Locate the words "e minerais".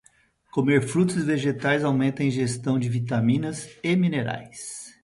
3.83-4.99